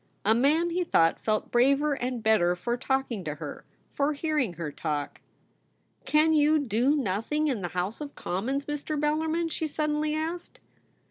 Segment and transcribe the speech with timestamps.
[0.25, 4.71] A man, he thought, felt braver and better for talking to her; for hearing her
[4.71, 5.21] talk.'
[6.11, 8.99] Can you do nothing in the House of Com mons, Mr.
[8.99, 10.59] Bellarmin?' she suddenly asked.